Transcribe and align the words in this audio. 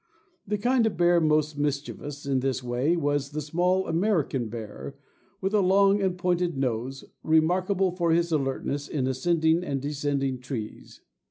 The 0.47 0.57
kind 0.57 0.87
of 0.87 0.97
bear 0.97 1.21
most 1.21 1.59
mischievous 1.59 2.25
in 2.25 2.39
this 2.39 2.63
way 2.63 2.95
was 2.97 3.29
the 3.33 3.39
small 3.39 3.85
American 3.85 4.49
bear, 4.49 4.95
with 5.41 5.53
a 5.53 5.59
long 5.59 6.01
and 6.01 6.17
pointed 6.17 6.57
nose, 6.57 7.03
remarkable 7.21 7.91
for 7.91 8.09
his 8.11 8.31
alertness 8.31 8.87
in 8.87 9.05
ascending 9.05 9.63
and 9.63 9.79
descending 9.79 10.39
trees. 10.39 11.01